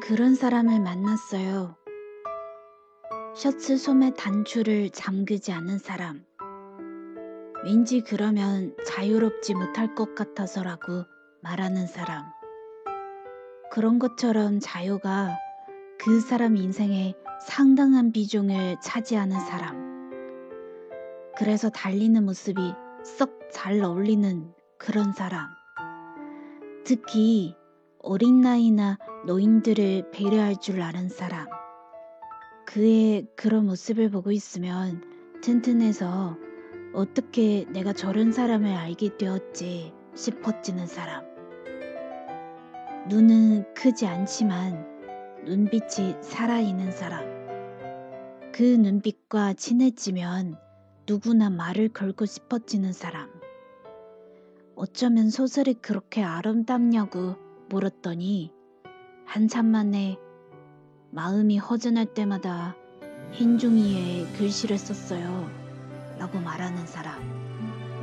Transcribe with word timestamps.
난 0.00 0.08
그런 0.08 0.34
사람을 0.34 0.80
만났어요. 0.80 1.76
셔츠 3.34 3.76
소매 3.76 4.12
단추를 4.14 4.90
잠그지 4.90 5.52
않은 5.52 5.78
사람. 5.78 6.24
왠지 7.64 8.00
그러면 8.00 8.74
자유롭지 8.86 9.54
못할 9.54 9.94
것 9.94 10.14
같아서라고 10.14 11.04
말하는 11.42 11.86
사람. 11.86 12.24
그런 13.70 13.98
것처럼 13.98 14.58
자유가 14.58 15.36
그 15.98 16.20
사람 16.20 16.56
인생에 16.56 17.14
상당한 17.46 18.10
비중을 18.10 18.78
차지하는 18.82 19.38
사람. 19.40 20.10
그래서 21.36 21.68
달리는 21.68 22.24
모습이 22.24 22.74
썩 23.04 23.38
잘 23.52 23.82
어울리는 23.82 24.52
그런 24.78 25.12
사람. 25.12 25.48
특히 26.84 27.54
어린 28.02 28.40
나이나 28.40 28.96
노인들을 29.26 30.12
배려할 30.12 30.56
줄 30.56 30.80
아는 30.80 31.08
사람. 31.10 31.46
그의 32.64 33.26
그런 33.36 33.66
모습을 33.66 34.10
보고 34.10 34.32
있으면 34.32 35.02
튼튼해서 35.42 36.38
어떻게 36.94 37.66
내가 37.70 37.92
저런 37.92 38.32
사람을 38.32 38.72
알게 38.72 39.18
되었지 39.18 39.92
싶어지는 40.14 40.86
사람. 40.86 41.24
눈은 43.08 43.74
크지 43.74 44.06
않지만 44.06 44.86
눈빛이 45.44 46.16
살아있는 46.22 46.90
사람. 46.92 47.24
그 48.52 48.62
눈빛과 48.62 49.52
친해지면 49.54 50.58
누구나 51.06 51.50
말을 51.50 51.90
걸고 51.90 52.24
싶어지는 52.24 52.92
사람. 52.92 53.30
어쩌면 54.76 55.28
소설이 55.28 55.74
그렇게 55.74 56.22
아름답냐고 56.22 57.36
물었더니 57.68 58.59
한참 59.32 59.66
만에 59.66 60.18
마음이 61.12 61.56
허전할 61.58 62.14
때마다 62.14 62.74
흰 63.30 63.58
종이에 63.58 64.26
글씨를 64.36 64.76
썼어요. 64.76 65.48
라고 66.18 66.40
말하는 66.40 66.84
사람. 66.84 67.22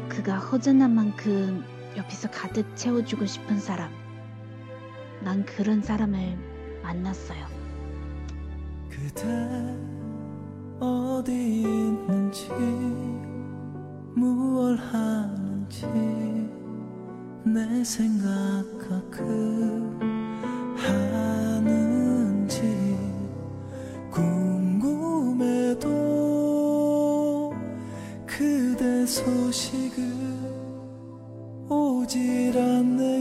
그가 0.08 0.38
허전한 0.38 0.96
만큼 0.96 1.66
옆에서 1.98 2.32
가득 2.32 2.74
채워주고 2.78 3.26
싶은 3.26 3.60
사람. 3.60 3.92
난 5.22 5.46
그런 5.46 5.82
사람을 5.82 6.38
만났어요. 6.82 7.46
그대 8.90 9.28
어디 10.80 11.34
있는지 11.34 12.48
무얼 14.16 14.78
하는지 14.78 15.86
내 17.44 17.84
생각 17.84 18.64
가끔 18.80 19.98
하는지 20.00 20.17
궁금해도 20.17 20.17
그대 20.17 20.17
소식을 29.08 30.04
오질 31.70 32.58
않네 32.58 33.17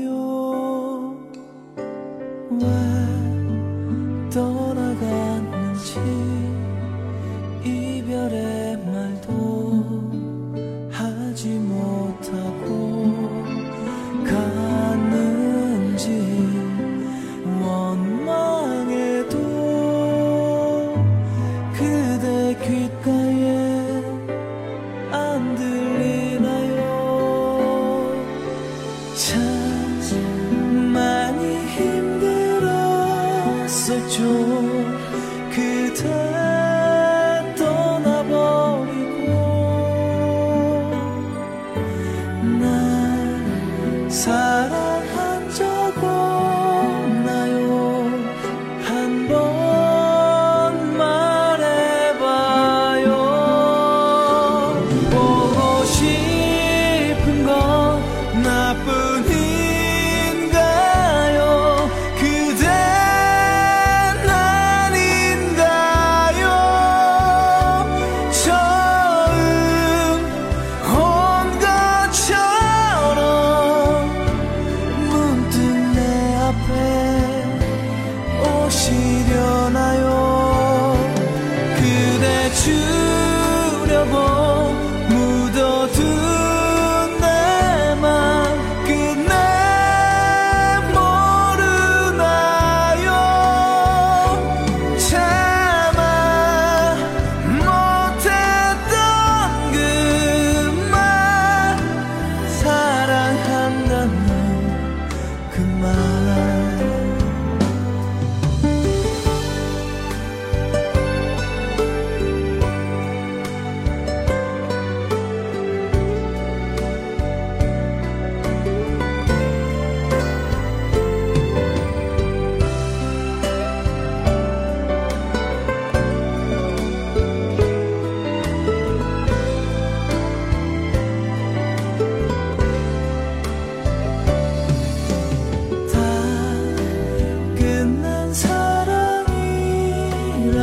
참 29.16 29.45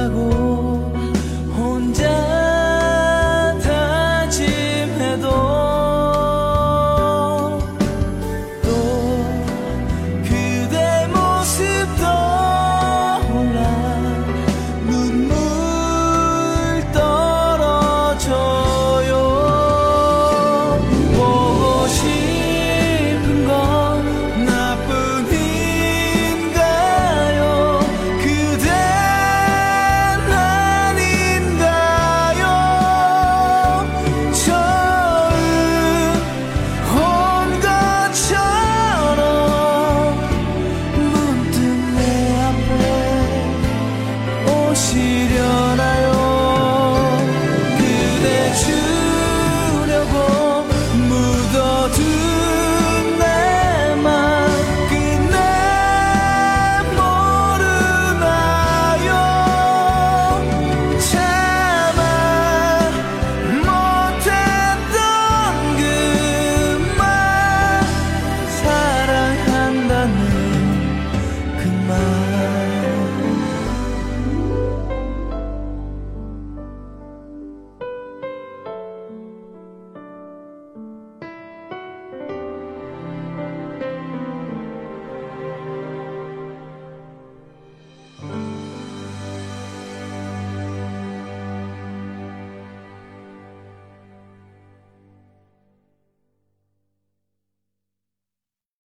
끝나고 0.04 0.43